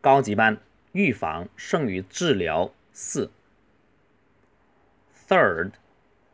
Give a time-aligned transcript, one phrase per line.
[0.00, 0.58] 高级班
[0.92, 3.30] 预防胜于治疗四。
[5.28, 5.72] Third,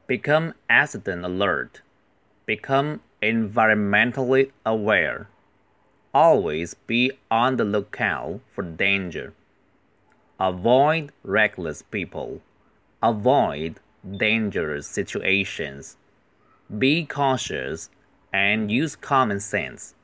[0.07, 1.83] become accident alert.
[2.47, 5.27] Become environmentally aware.
[6.13, 9.33] Always be on the lookout for danger.
[10.41, 12.41] Avoid reckless people.
[13.01, 15.97] Avoid dangerous situations.
[16.69, 17.91] Be cautious
[18.33, 19.95] and use common sense.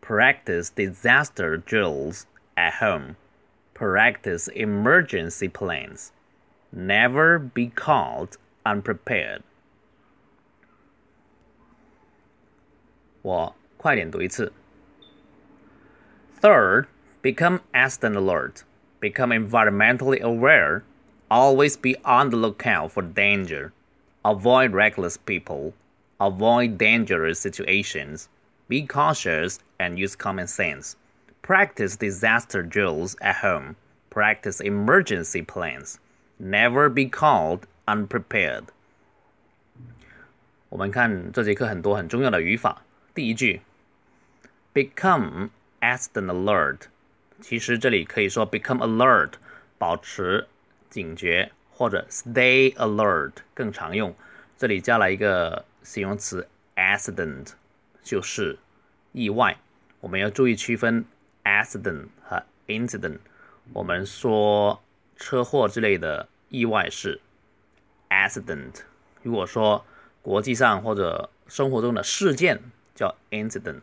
[0.00, 2.26] Practice disaster drills
[2.56, 3.16] at home.
[3.74, 6.12] Practice emergency plans.
[6.72, 8.36] Never be caught
[8.66, 9.42] unprepared.
[13.22, 14.52] 我快点读一次。
[16.40, 16.86] Third,
[17.22, 18.62] become accident alert.
[19.00, 20.82] Become environmentally aware.
[21.28, 23.72] Always be on the lookout for danger.
[24.24, 25.72] Avoid reckless people.
[26.18, 28.28] Avoid dangerous situations.
[28.68, 30.96] Be cautious and use common sense.
[31.42, 33.76] Practice disaster drills at home.
[34.10, 35.98] Practice emergency plans.
[36.38, 38.64] Never be caught unprepared.
[40.68, 42.82] 我们看这节课很多很重要的语法。
[43.14, 43.62] 第一句，
[44.74, 45.48] become
[45.80, 46.80] accident alert，
[47.40, 49.32] 其实这里可以说 become alert，
[49.78, 50.46] 保持
[50.90, 54.14] 警觉，或者 stay alert 更常用。
[54.58, 57.52] 这里加了一个形容词 accident，
[58.02, 58.58] 就是
[59.12, 59.56] 意外。
[60.00, 61.04] 我们要注意区分
[61.43, 63.19] accident 和 incident。
[63.73, 64.81] 我们说
[65.15, 67.19] 车祸之类的意外是
[68.09, 68.81] accident。
[69.21, 69.85] 如果说
[70.21, 72.61] 国际上或者生活中的事件
[72.95, 73.81] 叫 incident。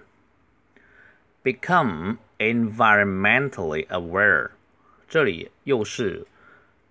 [1.43, 4.51] Become environmentally aware，
[5.09, 6.27] 这里又是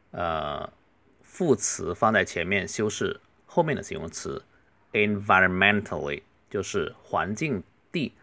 [0.10, 0.74] 呃
[1.22, 4.44] 副词放在前面修饰后面的形容词
[4.92, 8.14] environmentally 就是环境地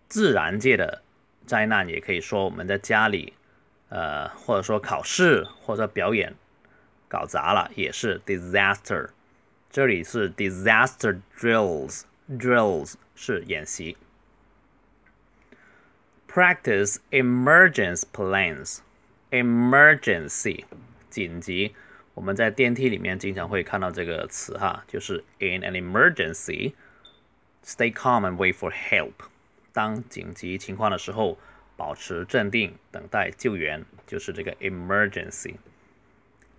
[0.08, 1.02] 自然界的
[1.46, 3.34] 灾难，也可以说我们在家里，
[3.89, 6.35] 呃，或者说考试或者表演
[7.09, 9.11] 搞砸了，也是 disaster。
[9.71, 12.03] 这里是 disaster drills。
[12.29, 13.97] Drills 是演习。
[16.29, 18.79] Practice emergency plans.
[19.31, 20.65] Emergency
[21.09, 21.75] 紧急，
[22.15, 26.73] 我们在电梯里面经常会看到这个词哈，就是 in an emergency,
[27.65, 29.13] stay calm and wait for help。
[29.73, 31.39] 当紧急情况的时候，
[31.77, 35.57] 保持镇定，等待救援，就是这个 emergency。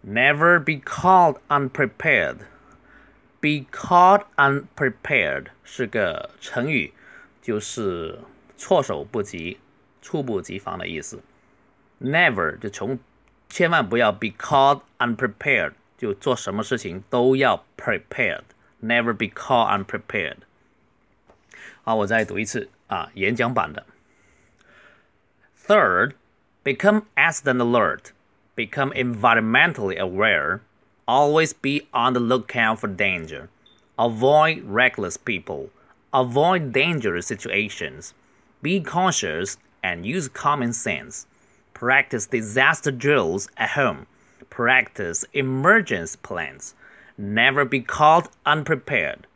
[0.05, 2.37] Never be caught unprepared.
[3.39, 6.93] Be caught unprepared 是个成语，
[7.41, 8.19] 就是
[8.55, 9.59] 措手不及、
[10.01, 11.21] 猝不及防的意思。
[12.01, 12.99] Never 就从
[13.49, 18.43] 千万不要 be caught unprepared，就做什么事情都要 prepared。
[18.81, 20.37] Never be caught unprepared。
[21.83, 23.85] 好，我再读一次啊，演讲版的。
[25.67, 26.15] Third,
[26.63, 28.13] become accident alert.
[28.55, 30.61] Become environmentally aware.
[31.05, 33.49] Always be on the lookout for danger.
[33.99, 35.69] Avoid reckless people.
[36.13, 38.13] Avoid dangerous situations.
[38.61, 41.27] Be cautious and use common sense.
[41.73, 44.07] Practice disaster drills at home.
[44.49, 46.75] Practice emergency plans.
[47.17, 49.27] Never be caught unprepared.